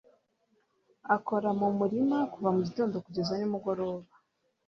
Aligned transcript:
Akora 1.15 1.49
mu 1.59 1.67
murima 1.79 2.17
kuva 2.33 2.49
mu 2.55 2.61
gitondo 2.67 2.95
kugeza 3.05 3.31
nimugoroba 3.35 4.11